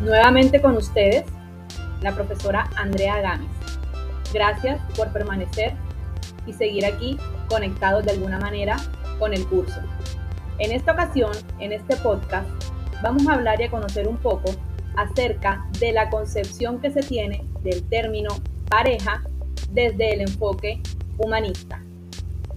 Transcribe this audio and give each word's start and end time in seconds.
Nuevamente 0.00 0.62
con 0.62 0.78
ustedes, 0.78 1.24
la 2.00 2.14
profesora 2.14 2.70
Andrea 2.74 3.20
Gámez. 3.20 3.50
Gracias 4.32 4.80
por 4.96 5.12
permanecer 5.12 5.74
y 6.46 6.54
seguir 6.54 6.86
aquí 6.86 7.18
conectados 7.50 8.06
de 8.06 8.12
alguna 8.12 8.38
manera 8.38 8.78
con 9.18 9.34
el 9.34 9.46
curso. 9.46 9.78
En 10.58 10.72
esta 10.72 10.92
ocasión, 10.92 11.32
en 11.58 11.72
este 11.72 11.96
podcast, 11.96 12.48
vamos 13.02 13.28
a 13.28 13.34
hablar 13.34 13.60
y 13.60 13.64
a 13.64 13.70
conocer 13.70 14.08
un 14.08 14.16
poco 14.16 14.50
acerca 14.96 15.66
de 15.78 15.92
la 15.92 16.08
concepción 16.08 16.80
que 16.80 16.90
se 16.90 17.02
tiene 17.02 17.44
del 17.62 17.82
término 17.82 18.30
pareja 18.70 19.22
desde 19.70 20.14
el 20.14 20.22
enfoque 20.22 20.80
humanista. 21.18 21.82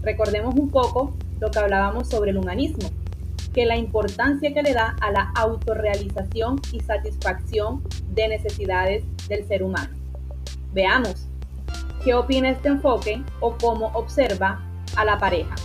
Recordemos 0.01 0.55
un 0.55 0.69
poco 0.69 1.13
lo 1.41 1.51
que 1.51 1.59
hablábamos 1.59 2.09
sobre 2.09 2.31
el 2.31 2.37
humanismo, 2.37 2.89
que 3.53 3.65
la 3.65 3.77
importancia 3.77 4.53
que 4.53 4.63
le 4.63 4.73
da 4.73 4.95
a 4.99 5.11
la 5.11 5.31
autorrealización 5.35 6.59
y 6.71 6.79
satisfacción 6.79 7.83
de 8.09 8.27
necesidades 8.27 9.05
del 9.27 9.47
ser 9.47 9.63
humano. 9.63 9.95
Veamos 10.73 11.27
qué 12.03 12.15
opina 12.15 12.49
este 12.49 12.69
enfoque 12.69 13.23
o 13.39 13.55
cómo 13.57 13.87
observa 13.93 14.59
a 14.95 15.05
la 15.05 15.19
pareja. 15.19 15.55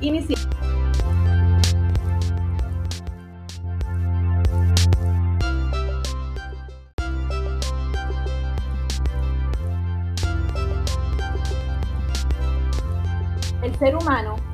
Iniciamos. 0.00 0.48
El 13.62 13.74
ser 13.78 13.96
humano 13.96 14.53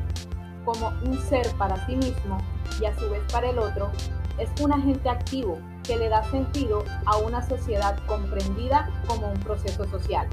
como 0.72 0.92
un 1.04 1.18
ser 1.18 1.48
para 1.58 1.84
sí 1.86 1.96
mismo 1.96 2.38
y 2.80 2.84
a 2.84 2.96
su 2.96 3.10
vez 3.10 3.20
para 3.32 3.50
el 3.50 3.58
otro, 3.58 3.90
es 4.38 4.48
un 4.62 4.72
agente 4.72 5.08
activo 5.08 5.58
que 5.82 5.96
le 5.96 6.08
da 6.08 6.22
sentido 6.30 6.84
a 7.06 7.16
una 7.18 7.42
sociedad 7.42 7.98
comprendida 8.06 8.88
como 9.08 9.32
un 9.32 9.40
proceso 9.40 9.84
social, 9.88 10.28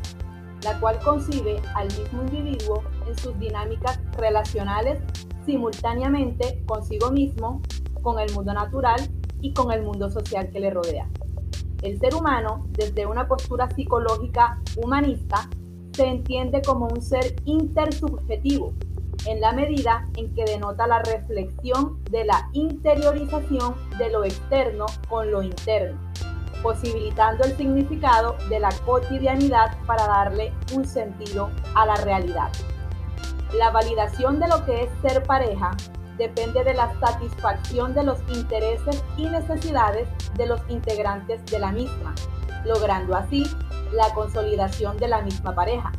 la 0.64 0.80
cual 0.80 1.00
concibe 1.04 1.60
al 1.74 1.88
mismo 1.88 2.22
individuo 2.24 2.84
en 3.08 3.18
sus 3.18 3.38
dinámicas 3.40 4.00
relacionales 4.18 5.00
simultáneamente 5.46 6.64
consigo 6.68 7.10
mismo, 7.10 7.62
con 8.04 8.20
el 8.20 8.32
mundo 8.34 8.54
natural 8.54 9.00
y 9.42 9.54
con 9.54 9.72
el 9.72 9.82
mundo 9.82 10.10
social 10.12 10.52
que 10.52 10.60
le 10.60 10.70
rodea. 10.70 11.10
El 11.82 12.00
ser 12.00 12.14
humano, 12.14 12.68
desde 12.72 13.06
una 13.06 13.28
postura 13.28 13.70
psicológica 13.72 14.62
humanista, 14.76 15.50
se 15.94 16.06
entiende 16.06 16.62
como 16.62 16.88
un 16.88 17.02
ser 17.02 17.36
intersubjetivo 17.46 18.74
en 19.28 19.42
la 19.42 19.52
medida 19.52 20.08
en 20.16 20.34
que 20.34 20.46
denota 20.46 20.88
la 20.88 21.00
reflexión 21.00 22.02
de 22.06 22.24
la 22.24 22.50
interiorización 22.54 23.76
de 23.98 24.10
lo 24.10 24.24
externo 24.24 24.86
con 25.10 25.30
lo 25.32 25.44
interno, 25.44 26.00
posibilitando 26.64 27.44
el 27.44 27.56
significado 27.58 28.38
de 28.50 28.60
la 28.60 28.70
cotidianidad 28.86 29.78
para 29.86 30.08
darle 30.08 30.54
un 30.74 30.86
sentido 30.86 31.50
a 31.76 31.86
la 31.86 31.96
realidad. 31.96 32.52
La 33.54 33.70
validación 33.70 34.40
de 34.40 34.48
lo 34.48 34.66
que 34.66 34.84
es 34.84 34.90
ser 35.02 35.24
pareja 35.24 35.72
depende 36.18 36.64
de 36.64 36.74
la 36.74 36.98
satisfacción 37.00 37.94
de 37.94 38.04
los 38.04 38.20
intereses 38.34 39.04
y 39.18 39.26
necesidades 39.26 40.08
de 40.36 40.48
los 40.48 40.62
integrantes 40.70 41.46
de 41.46 41.60
la 41.60 41.72
misma, 41.72 42.16
logrando 42.66 43.16
así 43.16 43.44
la 43.92 44.14
consolidación 44.14 44.98
de 44.98 45.08
la 45.10 45.22
misma 45.22 45.54
pareja. 45.54 45.92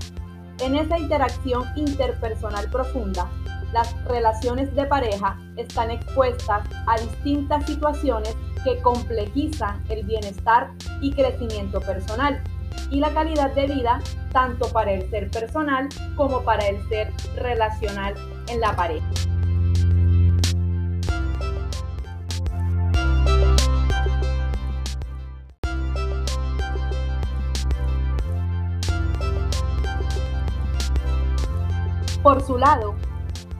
En 0.60 0.74
esa 0.74 0.98
interacción 0.98 1.64
interpersonal 1.76 2.68
profunda, 2.68 3.30
las 3.72 3.94
relaciones 4.06 4.74
de 4.74 4.86
pareja 4.86 5.38
están 5.56 5.90
expuestas 5.90 6.62
a 6.86 6.98
distintas 6.98 7.64
situaciones 7.64 8.34
que 8.64 8.80
complejizan 8.80 9.82
el 9.88 10.04
bienestar 10.04 10.70
y 11.00 11.12
crecimiento 11.12 11.80
personal 11.80 12.42
y 12.90 12.98
la 12.98 13.12
calidad 13.12 13.54
de 13.54 13.66
vida 13.66 14.00
tanto 14.32 14.68
para 14.72 14.92
el 14.92 15.08
ser 15.10 15.30
personal 15.30 15.88
como 16.16 16.42
para 16.42 16.66
el 16.66 16.88
ser 16.88 17.12
relacional 17.36 18.14
en 18.48 18.60
la 18.60 18.74
pareja. 18.74 19.06
Por 32.22 32.42
su 32.42 32.58
lado, 32.58 32.94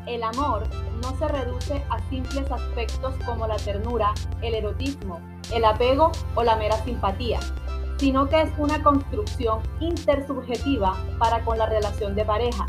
el 0.06 0.24
amor 0.24 0.64
no 1.00 1.16
se 1.16 1.28
reduce 1.28 1.84
a 1.90 2.00
simples 2.08 2.50
aspectos 2.50 3.14
como 3.24 3.46
la 3.46 3.56
ternura, 3.56 4.12
el 4.42 4.54
erotismo, 4.54 5.20
el 5.52 5.64
apego 5.64 6.10
o 6.34 6.42
la 6.42 6.56
mera 6.56 6.76
simpatía, 6.84 7.38
sino 7.98 8.28
que 8.28 8.42
es 8.42 8.50
una 8.58 8.82
construcción 8.82 9.60
intersubjetiva 9.78 10.96
para 11.18 11.44
con 11.44 11.56
la 11.58 11.66
relación 11.66 12.16
de 12.16 12.24
pareja, 12.24 12.66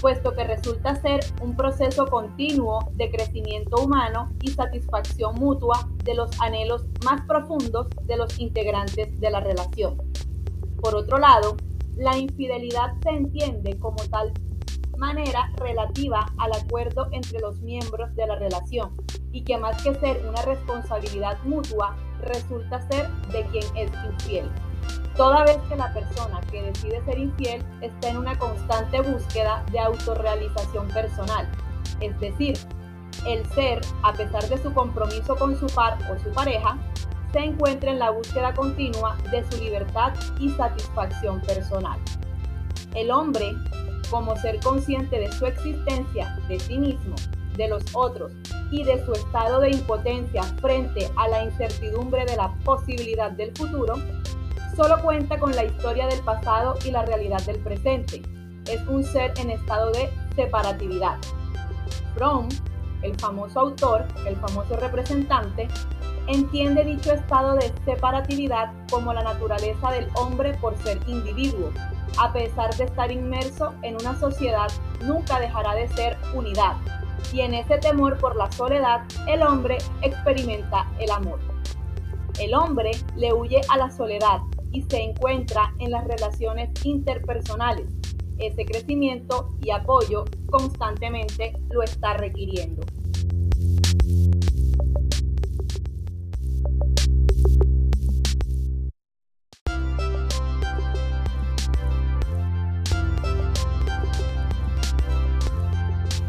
puesto 0.00 0.32
que 0.32 0.44
resulta 0.44 0.94
ser 0.96 1.20
un 1.40 1.56
proceso 1.56 2.06
continuo 2.06 2.90
de 2.94 3.10
crecimiento 3.10 3.82
humano 3.82 4.30
y 4.42 4.52
satisfacción 4.52 5.34
mutua 5.34 5.88
de 6.04 6.14
los 6.14 6.30
anhelos 6.40 6.84
más 7.04 7.22
profundos 7.22 7.88
de 8.04 8.16
los 8.16 8.38
integrantes 8.38 9.18
de 9.18 9.30
la 9.30 9.40
relación. 9.40 9.96
Por 10.80 10.94
otro 10.94 11.18
lado, 11.18 11.56
la 11.96 12.16
infidelidad 12.16 12.94
se 13.02 13.10
entiende 13.10 13.78
como 13.78 13.96
tal 14.10 14.32
manera 15.02 15.50
relativa 15.56 16.30
al 16.38 16.52
acuerdo 16.52 17.08
entre 17.10 17.40
los 17.40 17.60
miembros 17.60 18.14
de 18.14 18.24
la 18.24 18.36
relación 18.36 18.94
y 19.32 19.42
que 19.42 19.58
más 19.58 19.82
que 19.82 19.96
ser 19.96 20.24
una 20.28 20.40
responsabilidad 20.42 21.36
mutua, 21.42 21.96
resulta 22.20 22.80
ser 22.88 23.10
de 23.32 23.44
quien 23.46 23.64
es 23.76 23.90
infiel. 24.04 24.48
Toda 25.16 25.42
vez 25.42 25.58
que 25.68 25.74
la 25.74 25.92
persona 25.92 26.40
que 26.52 26.62
decide 26.62 27.04
ser 27.04 27.18
infiel 27.18 27.64
está 27.80 28.10
en 28.10 28.18
una 28.18 28.38
constante 28.38 29.00
búsqueda 29.00 29.64
de 29.72 29.80
autorrealización 29.80 30.86
personal, 30.86 31.48
es 32.00 32.18
decir, 32.20 32.56
el 33.26 33.44
ser, 33.50 33.80
a 34.04 34.12
pesar 34.12 34.48
de 34.48 34.62
su 34.62 34.72
compromiso 34.72 35.34
con 35.34 35.58
su 35.58 35.66
par 35.66 35.98
o 36.12 36.18
su 36.22 36.30
pareja, 36.30 36.78
se 37.32 37.40
encuentra 37.40 37.90
en 37.90 37.98
la 37.98 38.10
búsqueda 38.10 38.54
continua 38.54 39.16
de 39.32 39.42
su 39.50 39.60
libertad 39.60 40.12
y 40.38 40.48
satisfacción 40.50 41.40
personal. 41.40 41.98
El 42.94 43.10
hombre 43.10 43.52
como 44.12 44.36
ser 44.36 44.60
consciente 44.60 45.18
de 45.18 45.32
su 45.32 45.46
existencia, 45.46 46.36
de 46.46 46.60
sí 46.60 46.78
mismo, 46.78 47.16
de 47.56 47.66
los 47.66 47.82
otros 47.94 48.30
y 48.70 48.84
de 48.84 49.02
su 49.06 49.12
estado 49.14 49.60
de 49.60 49.70
impotencia 49.70 50.42
frente 50.60 51.10
a 51.16 51.28
la 51.28 51.44
incertidumbre 51.44 52.26
de 52.26 52.36
la 52.36 52.54
posibilidad 52.62 53.30
del 53.30 53.56
futuro, 53.56 53.94
solo 54.76 55.00
cuenta 55.02 55.38
con 55.38 55.56
la 55.56 55.64
historia 55.64 56.06
del 56.08 56.20
pasado 56.20 56.76
y 56.84 56.90
la 56.90 57.06
realidad 57.06 57.40
del 57.46 57.58
presente. 57.60 58.20
Es 58.70 58.86
un 58.86 59.02
ser 59.02 59.32
en 59.38 59.50
estado 59.50 59.90
de 59.92 60.10
separatividad. 60.36 61.16
Fromm, 62.14 62.48
el 63.00 63.18
famoso 63.18 63.60
autor, 63.60 64.04
el 64.26 64.36
famoso 64.36 64.76
representante, 64.76 65.68
entiende 66.26 66.84
dicho 66.84 67.14
estado 67.14 67.54
de 67.54 67.72
separatividad 67.86 68.72
como 68.90 69.14
la 69.14 69.22
naturaleza 69.22 69.90
del 69.90 70.06
hombre 70.14 70.52
por 70.60 70.76
ser 70.78 71.00
individuo, 71.06 71.72
a 72.18 72.32
pesar 72.32 72.74
de 72.76 72.84
estar 72.84 73.10
inmerso 73.10 73.74
en 73.82 73.94
una 73.94 74.18
sociedad, 74.18 74.70
nunca 75.02 75.40
dejará 75.40 75.74
de 75.74 75.88
ser 75.88 76.16
unidad. 76.34 76.76
Y 77.32 77.40
en 77.40 77.54
ese 77.54 77.78
temor 77.78 78.18
por 78.18 78.36
la 78.36 78.50
soledad, 78.52 79.02
el 79.28 79.42
hombre 79.42 79.78
experimenta 80.02 80.86
el 80.98 81.10
amor. 81.10 81.40
El 82.38 82.54
hombre 82.54 82.92
le 83.16 83.32
huye 83.32 83.60
a 83.68 83.76
la 83.76 83.90
soledad 83.90 84.40
y 84.72 84.82
se 84.82 85.02
encuentra 85.02 85.74
en 85.78 85.90
las 85.90 86.04
relaciones 86.06 86.70
interpersonales. 86.84 87.86
Ese 88.38 88.64
crecimiento 88.64 89.54
y 89.62 89.70
apoyo 89.70 90.24
constantemente 90.50 91.52
lo 91.70 91.82
está 91.82 92.14
requiriendo. 92.14 92.82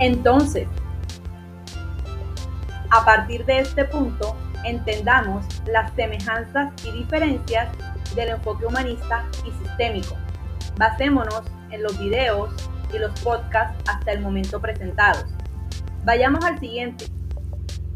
Entonces, 0.03 0.67
a 2.89 3.05
partir 3.05 3.45
de 3.45 3.59
este 3.59 3.85
punto, 3.85 4.35
entendamos 4.65 5.45
las 5.65 5.93
semejanzas 5.93 6.73
y 6.85 6.91
diferencias 6.91 7.69
del 8.13 8.27
enfoque 8.27 8.65
humanista 8.65 9.23
y 9.47 9.51
sistémico. 9.63 10.17
Basémonos 10.77 11.43
en 11.71 11.83
los 11.83 11.97
videos 11.97 12.49
y 12.93 12.97
los 12.97 13.17
podcasts 13.21 13.81
hasta 13.89 14.11
el 14.11 14.19
momento 14.19 14.59
presentados. 14.59 15.23
Vayamos 16.03 16.43
al 16.43 16.59
siguiente, 16.59 17.05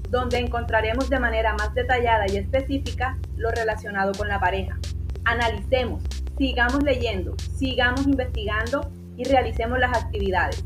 donde 0.09 0.37
encontraremos 0.37 1.09
de 1.09 1.19
manera 1.19 1.55
más 1.55 1.73
detallada 1.73 2.23
y 2.29 2.37
específica 2.37 3.17
lo 3.35 3.51
relacionado 3.51 4.13
con 4.13 4.29
la 4.29 4.39
pareja. 4.39 4.77
Analicemos, 5.25 6.01
sigamos 6.37 6.83
leyendo, 6.83 7.35
sigamos 7.57 8.07
investigando 8.07 8.89
y 9.17 9.25
realicemos 9.25 9.77
las 9.77 10.05
actividades. 10.05 10.63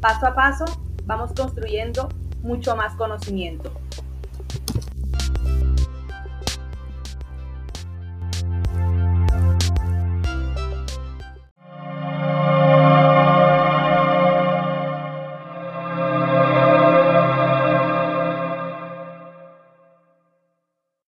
Paso 0.00 0.28
a 0.28 0.34
paso 0.36 0.83
vamos 1.06 1.32
construyendo 1.32 2.08
mucho 2.42 2.76
más 2.76 2.94
conocimiento. 2.96 3.72